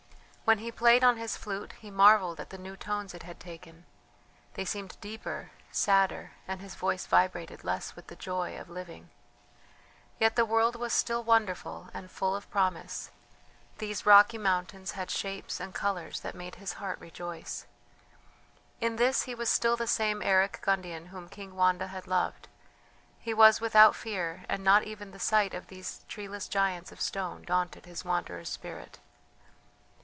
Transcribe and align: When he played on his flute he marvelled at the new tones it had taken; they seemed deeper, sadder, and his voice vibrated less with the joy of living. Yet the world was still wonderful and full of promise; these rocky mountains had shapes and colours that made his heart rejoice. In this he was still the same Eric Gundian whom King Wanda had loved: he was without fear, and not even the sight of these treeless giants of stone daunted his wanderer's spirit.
When 0.43 0.57
he 0.59 0.69
played 0.69 1.01
on 1.01 1.15
his 1.15 1.37
flute 1.37 1.71
he 1.79 1.89
marvelled 1.89 2.37
at 2.41 2.49
the 2.49 2.57
new 2.57 2.75
tones 2.75 3.13
it 3.13 3.23
had 3.23 3.39
taken; 3.39 3.85
they 4.55 4.65
seemed 4.65 4.99
deeper, 4.99 5.51
sadder, 5.71 6.31
and 6.45 6.59
his 6.59 6.75
voice 6.75 7.05
vibrated 7.07 7.63
less 7.63 7.95
with 7.95 8.07
the 8.07 8.17
joy 8.17 8.59
of 8.59 8.69
living. 8.69 9.09
Yet 10.19 10.35
the 10.35 10.43
world 10.43 10.75
was 10.75 10.91
still 10.91 11.23
wonderful 11.23 11.87
and 11.93 12.11
full 12.11 12.35
of 12.35 12.49
promise; 12.51 13.11
these 13.77 14.05
rocky 14.05 14.37
mountains 14.37 14.91
had 14.91 15.09
shapes 15.09 15.61
and 15.61 15.73
colours 15.73 16.19
that 16.19 16.35
made 16.35 16.55
his 16.55 16.73
heart 16.73 16.99
rejoice. 16.99 17.65
In 18.81 18.97
this 18.97 19.21
he 19.23 19.33
was 19.33 19.47
still 19.49 19.77
the 19.77 19.87
same 19.87 20.21
Eric 20.21 20.59
Gundian 20.61 21.07
whom 21.07 21.29
King 21.29 21.55
Wanda 21.55 21.87
had 21.87 22.07
loved: 22.07 22.49
he 23.19 23.33
was 23.33 23.61
without 23.61 23.95
fear, 23.95 24.43
and 24.49 24.65
not 24.65 24.83
even 24.83 25.11
the 25.11 25.17
sight 25.17 25.53
of 25.53 25.67
these 25.67 26.03
treeless 26.09 26.49
giants 26.49 26.91
of 26.91 26.99
stone 26.99 27.43
daunted 27.43 27.85
his 27.85 28.03
wanderer's 28.03 28.49
spirit. 28.49 28.99